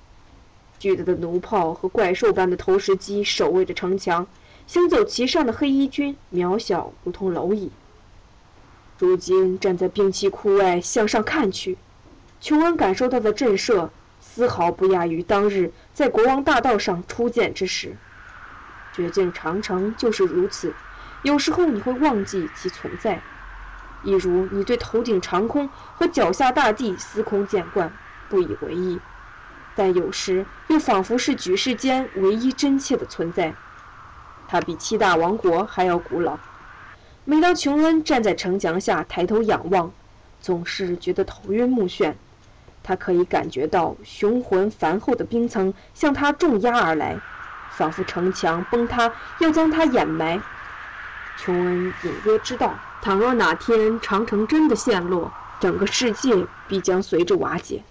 [0.80, 4.26] 巨大的弩炮和怪兽般的投石机守卫着城墙，
[4.66, 7.70] 行走其上的黑衣军渺小如同蝼蚁。
[8.98, 11.76] 如今站在兵器库外向上看去，
[12.40, 13.90] 琼恩感受到的震慑
[14.20, 17.94] 丝毫不亚于当日在国王大道上初见之时。
[18.94, 20.74] 绝境长城就是如此，
[21.22, 23.20] 有时候你会忘记其存在，
[24.02, 27.92] 一如你对头顶长空和脚下大地司空见惯，
[28.30, 28.98] 不以为意，
[29.80, 33.54] 但有时又仿佛是举世间唯一真切的存在。
[34.46, 36.38] 它比七大王国还要古老。
[37.24, 39.90] 每当琼恩站在城墙下抬头仰望，
[40.38, 42.12] 总是觉得头晕目眩。
[42.82, 47.18] 他可以感觉到雄浑繁厚的冰层向他重压而来，
[47.70, 50.38] 仿佛城墙崩塌要将他掩埋。
[51.38, 57.82] 琼恩隐约知道，倘若哪天长城真的陷落，整个世界必将随之瓦解。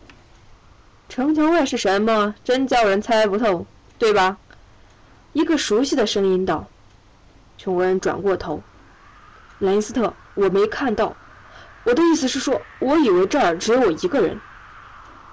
[1.09, 2.35] 城墙外是什么？
[2.43, 3.65] 真叫人猜不透，
[3.97, 4.37] 对吧？
[5.33, 6.67] 一个熟悉的声音道。
[7.57, 8.61] 琼恩转过头。
[9.57, 11.17] 莱因斯特，我没看到。
[11.83, 14.39] 我的意思是说，我以为这儿只有我一个人。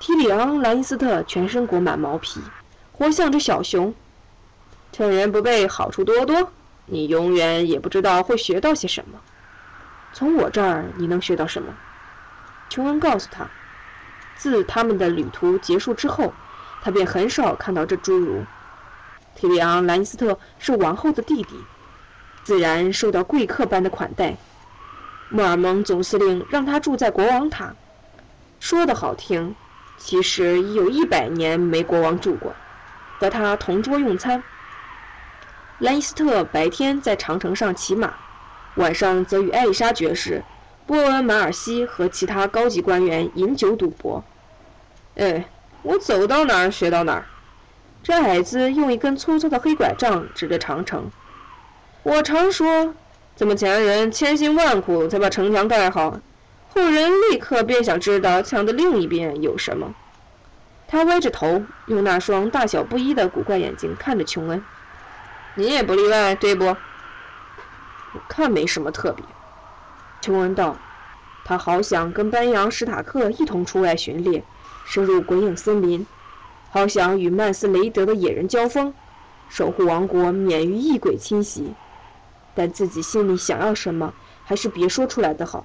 [0.00, 2.40] 提里昂·莱因斯特全身裹满毛皮，
[2.92, 3.94] 活像只小熊。
[4.92, 6.50] 趁人不备，好处多多。
[6.86, 9.20] 你永远也不知道会学到些什么。
[10.14, 11.74] 从我这儿，你能学到什么？
[12.70, 13.48] 琼恩告诉他，
[14.36, 16.32] 自他们的旅途结束之后，
[16.82, 18.44] 他便很少看到这侏儒。
[19.34, 21.56] 提里昂·莱因斯特是王后的弟弟。
[22.44, 24.36] 自然受到贵客般的款待。
[25.30, 27.74] 莫尔蒙总司令让他住在国王塔，
[28.60, 29.56] 说的好听，
[29.98, 32.54] 其实已有一百年没国王住过。
[33.18, 34.40] 和他同桌用餐。
[35.80, 38.14] 兰尼斯特白天在长城上骑马，
[38.76, 40.44] 晚上则与艾丽莎爵士、
[40.86, 44.22] 波恩马尔西和其他高级官员饮酒赌博。
[45.16, 45.44] 哎，
[45.82, 47.26] 我走到哪儿学到哪儿。
[48.04, 51.10] 这矮子用一根粗粗的黑拐杖指着长城。
[52.04, 52.94] 我常说，
[53.34, 56.20] 怎么前人千辛万苦才把城墙盖好，
[56.72, 59.92] 后人立刻便想知道墙的另一边有什么。
[60.86, 64.62] 他歪着头，用那双大小不一的古怪眼睛看着琼恩。
[65.56, 66.64] 你也不例外，对不？
[66.66, 66.76] 我
[68.28, 69.24] 看没什么特别。
[70.26, 70.76] 琼恩道
[71.46, 74.42] ：“他好想跟班扬·史塔克一同出外巡猎，
[74.84, 76.04] 深入鬼影森林，
[76.68, 78.92] 好想与曼斯雷德的野人交锋，
[79.48, 81.74] 守护王国免于异鬼侵袭。”
[82.56, 85.64] 但自己心里想要什么，还是别说出来的好。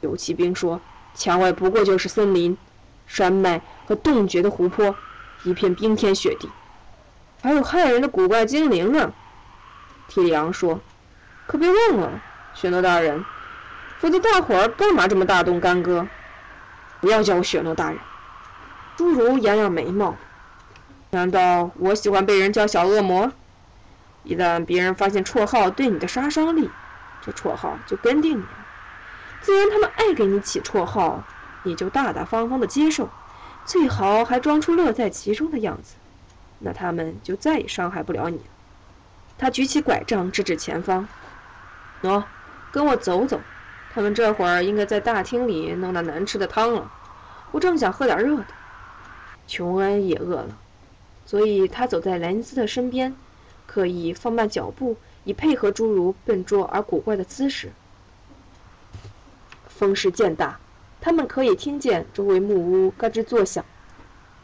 [0.00, 0.80] 游骑兵说
[1.14, 2.58] ：“墙外不过就是森林、
[3.06, 4.96] 山脉和洞穴的湖泊，
[5.44, 6.48] 一片冰天雪地，
[7.40, 9.12] 还有害人的古怪精灵呢。”
[10.08, 10.80] 提里昂说
[11.46, 12.20] ：“可别忘了，
[12.52, 13.24] 雪诺大人，
[14.00, 16.08] 否则大伙儿干嘛这么大动干戈？
[17.00, 17.98] 不要叫我雪诺大人。”
[18.96, 20.16] 侏儒扬扬眉毛
[21.10, 23.30] ：“难道我喜欢被人叫小恶魔？”
[24.24, 26.70] 一旦别人发现绰号对你的杀伤力，
[27.22, 28.66] 这绰号就跟定你了。
[29.42, 31.24] 既然他们爱给你起绰号，
[31.62, 33.08] 你就大大方方的接受，
[33.64, 35.94] 最好还装出乐在其中的样子，
[36.58, 38.40] 那他们就再也伤害不了你。
[39.38, 41.08] 他举起拐杖指指前方
[42.02, 42.24] ：“喏，
[42.70, 43.40] 跟我走走。
[43.92, 46.90] 他们这会儿应该在大厅里弄那难吃的汤了。
[47.50, 48.46] 我正想喝点热的。”
[49.46, 50.56] 琼恩也饿了，
[51.26, 53.14] 所以他走在莱尼斯特身边。
[53.66, 57.70] 刻意放慢脚步，以配合侏儒笨拙而古怪的姿势。
[59.68, 60.58] 风势渐大，
[61.00, 63.64] 他们可以听见周围木屋嘎吱作响。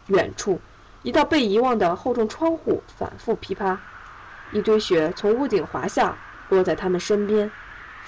[0.07, 0.61] 远处，
[1.03, 3.81] 一道被遗忘的厚重窗户反复噼啪，
[4.53, 6.17] 一堆雪从屋顶滑下，
[6.49, 7.51] 落在他们身边，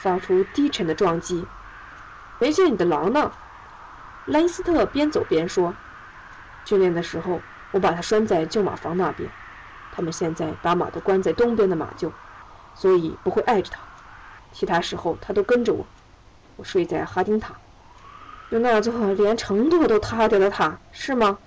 [0.00, 1.46] 发出低沉的撞击。
[2.38, 3.32] 没见你的狼呢？
[4.26, 5.74] 莱斯特边走边说
[6.64, 7.40] ：“训练的时候，
[7.72, 9.28] 我把它拴在旧马房那边。”
[9.90, 12.12] 他们现在把马都关在东边的马厩，
[12.74, 13.80] 所以不会碍着他。
[14.52, 15.84] 其他时候他都跟着我。
[16.56, 17.54] 我睡在哈丁塔，
[18.50, 21.38] 有那座连城垛都塌掉的塔，是吗？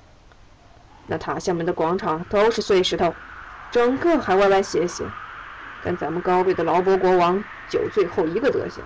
[1.07, 3.13] 那塔下面的广场都是碎石头，
[3.71, 5.05] 整个还歪歪斜斜，
[5.83, 8.83] 跟咱们高贵的劳勃国王酒醉后一个德行。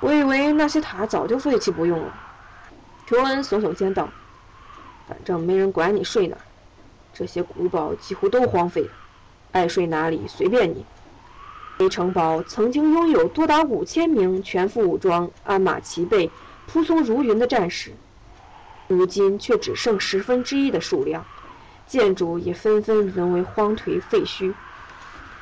[0.00, 2.14] 我以为那些塔早就废弃不用了。
[3.06, 4.08] 琼恩耸耸肩道
[5.06, 6.36] ：“反正没人管你睡哪。”
[7.12, 8.90] 这些古堡几乎都荒废了，
[9.52, 10.86] 爱睡哪里随便你。
[11.78, 16.30] A 城堡曾经拥有多达五千名全副武装、鞍马齐备、
[16.66, 17.92] 扑松如云的战士，
[18.86, 21.24] 如今却只剩十分之一的数量，
[21.86, 24.54] 建筑也纷纷沦为荒颓废墟。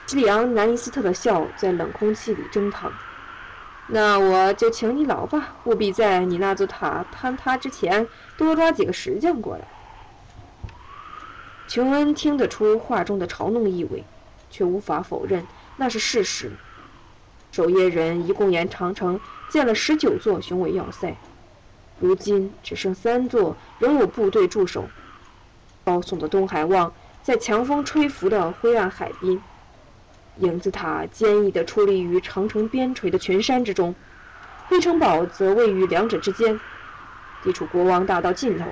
[0.08, 2.90] 基里昂·南尼斯特的笑在冷空气里蒸腾。
[3.88, 9.68] 那我就请你老爸务必在你那座塔坍塌之前多抓几个石匠过来。
[11.66, 14.02] 琼恩听得出话中的嘲弄意味，
[14.48, 16.52] 却无法否认那是事实。
[17.52, 21.14] 守夜人一共沿长城建了十九座雄伟要塞，
[22.00, 24.88] 如今只剩三座，仍有部队驻守。
[25.84, 29.42] 高耸的东海望在强风吹拂的灰暗海滨，
[30.40, 33.92] 影子塔坚毅地矗立于长城边陲的群山之中，
[34.68, 36.60] 黑城堡则位于两者之间，
[37.42, 38.64] 地处国王大道尽头。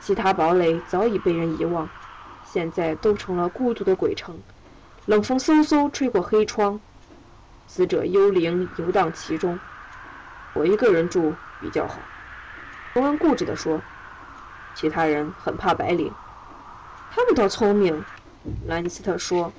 [0.00, 1.88] 其他堡垒早已被人遗忘，
[2.44, 4.36] 现在都成了孤独的鬼城。
[5.06, 6.80] 冷风嗖嗖吹过黑窗，
[7.68, 9.60] 死者幽灵游荡其中。
[10.52, 12.00] 我一个人住比较好。
[12.94, 13.80] 荣恩固执地说
[14.74, 16.12] ：“其他人很怕白领，
[17.12, 18.04] 他们倒聪明。”
[18.66, 19.52] 兰尼斯特说。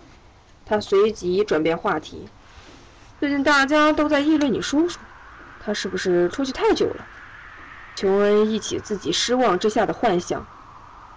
[0.74, 2.28] 他随即转变话题
[3.22, 4.98] ：“最近大家都在议论你叔叔，
[5.64, 7.06] 他是不是出去太久了？”
[7.96, 10.44] 琼恩忆起自己失望之下的幻想，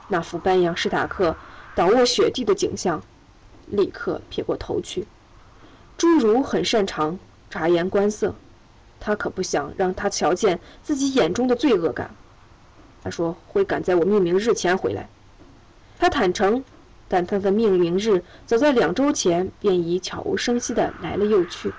[0.08, 1.34] 那副班扬史塔克
[1.74, 3.02] 倒卧雪地的景象，
[3.68, 5.06] 立刻撇过头去。
[5.96, 8.34] 侏儒很擅长察言观色。
[9.00, 12.10] 他可不想让他瞧见自己眼中的罪恶感。
[13.02, 15.08] 他说会赶在我命名日前回来。
[15.98, 16.62] 他坦诚，
[17.08, 21.72] 但他的命名日早在两周前便已悄无声息地来了又去。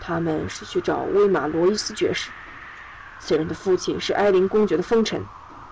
[0.00, 2.30] 他们是去找威马罗伊斯爵士。
[3.18, 5.22] 此人的父亲是埃林公爵的封臣。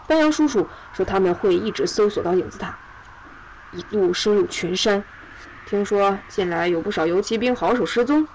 [0.06, 2.76] 丹阳叔叔说他们会一直搜索到影子塔，
[3.72, 5.04] 一路深入群山。
[5.66, 8.26] 听说近来有不少游骑兵好手失踪。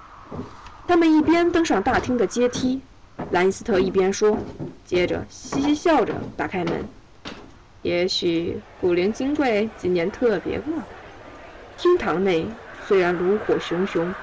[0.88, 2.82] 他们一边登上大厅的阶梯，
[3.32, 4.38] 兰尼斯特一边说，
[4.86, 6.88] 接着嘻嘻笑着打开门。
[7.82, 10.62] 也许古灵精怪今年特别饿。
[11.78, 12.46] 厅堂内
[12.86, 14.14] 虽然炉火熊熊，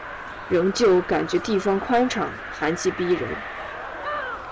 [0.51, 3.23] 仍旧感觉地方宽敞，寒气逼人。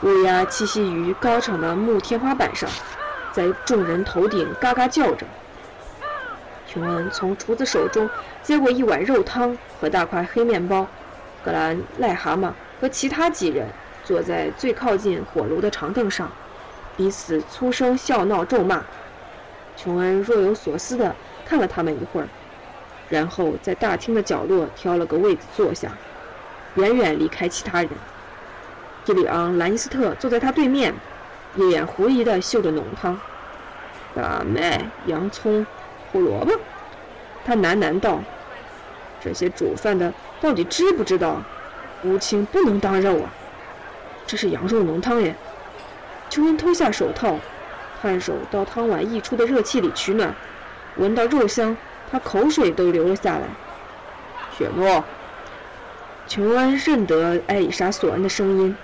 [0.03, 2.69] 乌鸦栖息于高敞的木天花板上，
[3.31, 5.27] 在众人头顶嘎嘎叫着。
[6.67, 8.09] 琼恩从厨子手中
[8.43, 10.87] 接过一碗肉汤和大块黑面包。
[11.43, 13.69] 格兰、癞蛤蟆和其他几人
[14.03, 16.33] 坐在最靠近火炉的长凳上，
[16.97, 18.83] 彼此粗声笑闹、咒骂。
[19.77, 22.29] 琼恩若有所思地看了他们一会儿，
[23.09, 25.91] 然后在大厅的角落挑了个位子坐下，
[26.77, 27.91] 远远离开其他人。
[29.05, 30.95] 基里昂·兰尼斯特坐在他对面，
[31.57, 33.21] 一脸狐疑地嗅着浓汤。
[34.15, 35.67] 大麦、洋葱、
[36.13, 36.53] 胡萝卜，
[37.45, 38.21] 他喃喃道。
[39.21, 41.43] 这些煮饭的到底知不知道，
[42.05, 43.31] 乌青不能当肉啊？
[44.27, 45.35] 这是羊肉浓汤耶！
[46.31, 47.39] 琼恩脱下手套，
[48.03, 50.35] 探手到汤碗溢出的热气里取暖，
[50.97, 51.77] 闻到肉香，
[52.11, 53.47] 他口水都流了下来。
[54.57, 55.05] 雪诺，
[56.27, 58.77] 琼恩认得艾丽莎·索恩的声音，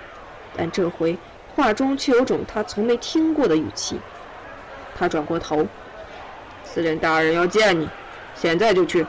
[0.55, 1.17] 但这回
[1.55, 3.99] 话中却有种他从没听过的语气。
[4.97, 5.67] 他转过头
[6.63, 7.89] ：“司令大人要见你，
[8.35, 9.05] 现在就去。”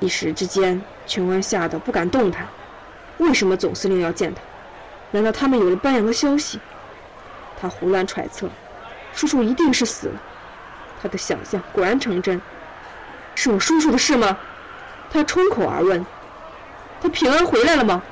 [0.00, 2.46] 一时之间，琼恩吓得不敢动弹。
[3.18, 4.40] 为什么总司令要见他？
[5.10, 6.58] 难道他们有了班扬的消息？
[7.62, 8.48] 他胡乱揣测，
[9.14, 10.20] 叔叔一定是死了。
[11.00, 12.42] 他的想象果然成真，
[13.36, 14.36] 是我叔叔的事吗？
[15.12, 16.04] 他冲口而问
[17.00, 18.02] ：“他平安回来了吗？”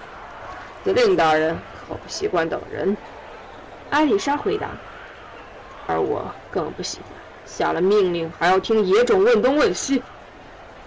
[0.84, 1.58] 司令大人
[1.88, 2.96] 可不习惯等人。
[3.90, 4.68] 艾丽莎回答
[5.88, 7.06] ：“而我更不喜欢，
[7.44, 10.00] 下了命令还要听野种问东问西。”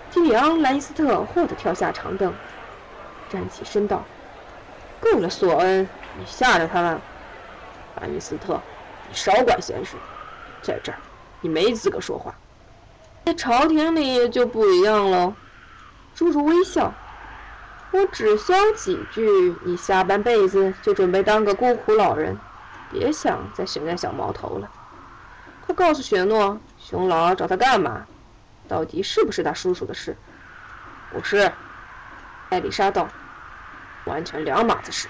[0.10, 2.34] 基里昂·兰尼斯特霍地跳下长凳，
[3.30, 4.06] 站起身道
[5.02, 5.86] ：“够了，索恩，
[6.18, 7.02] 你吓着他了。
[8.04, 8.60] 兰尼斯特，
[9.08, 9.96] 你少管闲事，
[10.62, 10.98] 在这儿
[11.40, 12.36] 你没资格说话。
[13.24, 15.34] 在朝廷里就不一样喽。”
[16.14, 16.94] 叔叔微笑
[17.92, 22.38] ：“我只消几句，你下半辈子就准备当个孤苦老人，
[22.92, 24.70] 别想再寻那小毛头了。”
[25.66, 28.06] 他告诉雪诺：“熊老找他干嘛？”
[28.68, 30.18] 到底是不是他叔叔的事？
[31.10, 31.50] 不是，
[32.50, 33.08] 艾丽莎道，
[34.04, 35.08] 完全两码子事。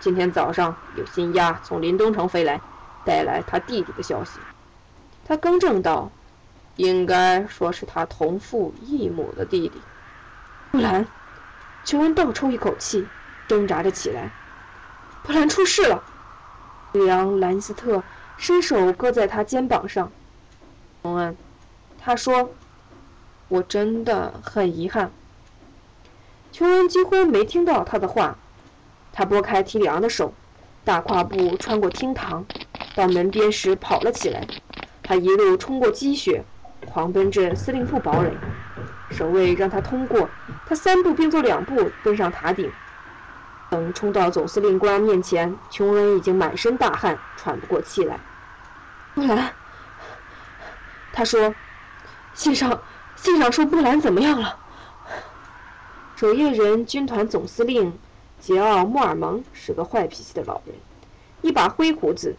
[0.00, 2.60] 今天早上有新鸭从林东城飞来，
[3.04, 4.40] 带来他弟弟的消息。
[5.24, 6.10] 他更正道，
[6.76, 9.80] 应该说是他同父异母的弟弟。
[10.72, 11.06] 布兰，
[11.84, 13.06] 琼恩倒抽一口气，
[13.46, 14.32] 挣扎着起来。
[15.22, 16.02] 布兰出事了！
[16.92, 18.02] 里昂·兰斯特
[18.36, 20.10] 伸手搁在他肩膀上。
[21.02, 21.36] 琼恩，
[22.00, 22.50] 他说。
[23.50, 25.10] 我真的很遗憾。
[26.52, 28.38] 琼恩几乎没听到他的话，
[29.12, 30.34] 他拨开提里昂的手，
[30.84, 32.46] 大跨步穿过厅堂，
[32.94, 34.48] 到门边时跑了起来。
[35.02, 36.44] 他一路冲过积雪，
[36.84, 38.32] 狂奔至司令部堡垒。
[39.10, 40.28] 守卫让他通过，
[40.64, 42.70] 他三步并作两步登上塔顶。
[43.68, 48.18] 等冲到总司令官面前，琼恩已经满身大汗，喘不过气来。
[49.14, 49.52] 布兰，
[51.12, 51.54] 他说
[52.34, 52.80] ：“信上。”
[53.16, 54.56] 信上说布兰怎么样了？
[56.16, 57.98] 守夜人军团总司令
[58.40, 60.74] 杰奥·莫尔蒙是个坏脾气的老人，
[61.42, 62.34] 一把灰胡子，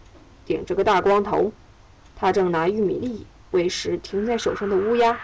[0.45, 1.51] 顶着个大光头，
[2.15, 5.19] 他正拿玉米粒喂食停在手上的乌鸦。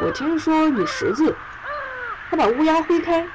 [0.00, 1.34] 我听说你识字。
[2.30, 3.26] 他把乌鸦挥开，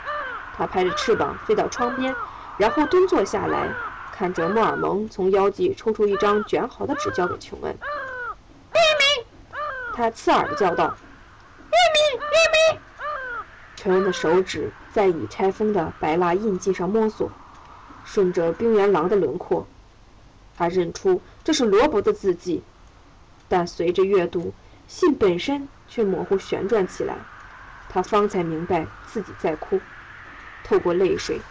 [0.55, 2.15] 他拍着翅膀飞到窗边，
[2.57, 3.73] 然后蹲坐下来，
[4.11, 7.73] 看着莫尔蒙从腰际抽出一张卷好的纸交给琼恩。
[7.73, 9.25] 玉米！
[9.95, 10.95] 他刺耳地叫道
[11.65, 12.79] ：“玉米，玉米！”
[13.83, 17.29] 陈恩的手指在已拆封的白蜡印记上摸索，
[18.05, 19.67] 顺着冰原狼的轮廓，
[20.57, 22.63] 他认出这是罗伯的字迹，
[23.49, 24.53] 但随着阅读，
[24.87, 27.17] 信本身却模糊旋转起来。
[27.89, 29.81] 他方才明白自己在哭，
[30.63, 31.41] 透过泪水，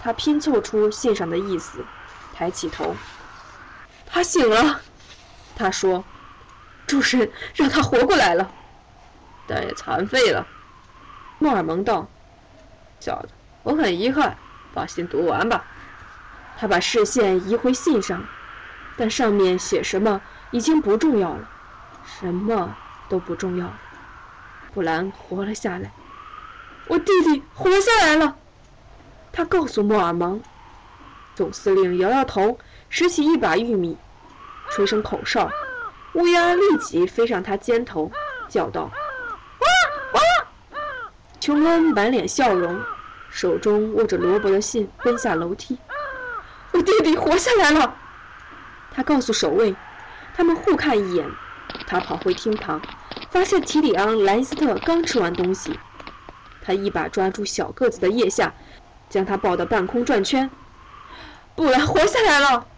[0.00, 1.84] 他拼凑出信上的意思，
[2.32, 2.96] 抬起头。
[4.06, 4.80] 他醒了，
[5.54, 6.02] 他说
[6.88, 8.50] ：“主神让他活过来了，
[9.46, 10.46] 但也残废了。”
[11.42, 12.06] 莫尔蒙道
[13.00, 13.28] ：“小子，
[13.64, 14.36] 我很遗憾，
[14.72, 15.64] 把信读完吧。”
[16.56, 18.24] 他把视线移回信上，
[18.96, 20.20] 但上面写什么
[20.52, 21.50] 已经不重要了，
[22.04, 22.76] 什么
[23.08, 23.76] 都不重要了。
[24.72, 25.92] 布兰活了下来，
[26.86, 28.36] 我弟弟活下来了。
[29.32, 30.40] 他告诉莫尔蒙。
[31.34, 32.56] 总司令摇摇头，
[32.88, 33.98] 拾起一把玉米，
[34.70, 35.50] 吹声口哨，
[36.12, 38.12] 乌鸦立即飞上他肩头，
[38.48, 38.88] 叫道：“！”
[41.42, 42.80] 琼恩满脸笑容，
[43.28, 45.76] 手中握着罗伯的信，奔下楼梯。
[46.70, 47.96] 我弟弟活下来了。
[48.92, 49.74] 他告诉守卫，
[50.36, 51.28] 他们互看一眼。
[51.84, 52.80] 他跑回厅堂。
[53.28, 55.76] 发现提里昂·莱斯特刚吃完东西，
[56.62, 58.54] 他一把抓住小个子的腋下，
[59.10, 60.48] 将他抱到半空转圈。
[61.56, 62.68] 布兰活下来了，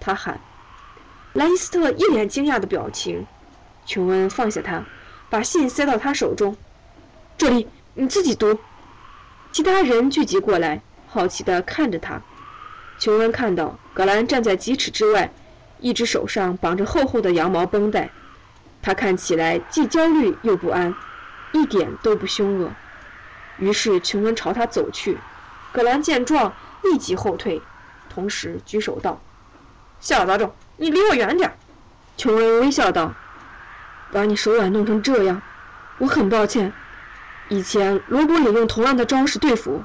[0.00, 0.40] 他喊。
[1.34, 3.24] 莱斯特一脸惊讶的表情。
[3.84, 4.82] 琼恩放下他，
[5.30, 6.56] 把信塞到他手中。
[7.38, 7.68] 这里，
[7.98, 8.60] 你自己读。
[9.52, 12.20] 其他人聚集过来，好奇地看着他。
[12.98, 15.32] 琼恩看到格兰站在几尺之外，
[15.80, 18.10] 一只手上绑着厚厚的羊毛绷带。
[18.82, 20.94] 他看起来既焦虑又不安，
[21.52, 22.70] 一点都不凶恶。
[23.56, 25.16] 于是琼恩朝他走去，
[25.72, 27.62] 葛兰见状立即后退，
[28.10, 29.18] 同时举手道
[30.00, 31.56] ：“小杂种，你离我远点。”
[32.18, 33.14] 琼恩微笑道
[34.12, 35.40] ：“把你手腕弄成这样，
[35.96, 36.70] 我很抱歉。
[37.48, 39.84] 以前罗伯也用同样的招式对付我，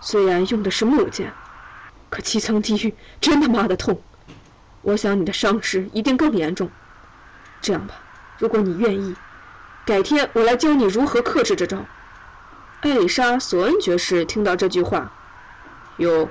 [0.00, 1.32] 虽然用的是木剑，
[2.10, 4.00] 可七层地狱真他妈的痛。
[4.82, 6.70] 我想你的伤势一定更严重。
[7.60, 7.94] 这样吧。”
[8.38, 9.16] 如果你愿意，
[9.86, 11.86] 改天我来教你如何克制这招。
[12.82, 15.10] 艾丽莎·索恩爵士听到这句话，
[15.96, 16.28] 哟，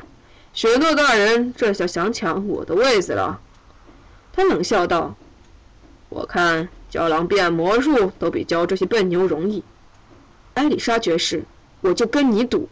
[0.54, 3.42] 雪诺大人这下想抢我的位子了。
[4.34, 5.16] 他冷笑道
[6.10, 9.64] ：“我看教狼变魔术都比教这些笨牛容易。”
[10.56, 11.44] 艾丽莎爵士，
[11.82, 12.70] 我就跟你赌。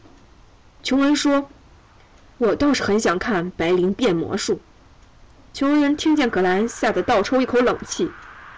[0.81, 1.49] 琼恩说
[2.39, 4.59] ：“我倒是很想看白灵变魔术。”
[5.53, 8.09] 琼恩听见格兰，吓得倒抽一口冷气。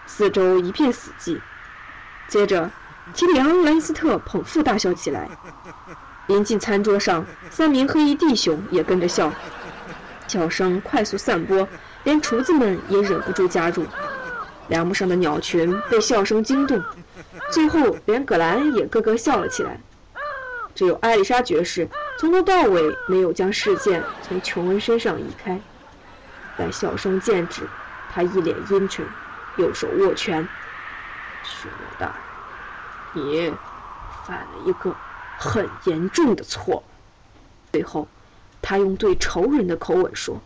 [0.06, 1.42] 四周一片死寂。
[2.28, 2.70] 接着，
[3.16, 5.28] 提里昂·兰斯特捧腹大笑起来。
[6.28, 9.34] 临近餐桌上，三名黑衣弟兄也跟着笑，
[10.28, 11.68] 笑声快速散播，
[12.04, 13.86] 连厨子们也忍不住加入。
[14.68, 16.84] 梁木上的鸟群被笑声惊动，
[17.52, 19.80] 最后连葛兰也咯咯笑了起来。
[20.74, 21.88] 只有艾丽莎爵士
[22.20, 25.60] 从头到尾没有将视线从琼恩身上移开。
[26.58, 27.62] 但笑声渐止，
[28.14, 29.06] 他一脸阴沉。
[29.58, 30.46] 右手握拳，
[31.44, 32.14] 许诺大
[33.14, 33.54] 人，你
[34.26, 34.94] 犯了一个
[35.38, 36.84] 很严重的错。
[37.72, 38.10] 最后，
[38.62, 40.42] 他用对仇人的口吻说。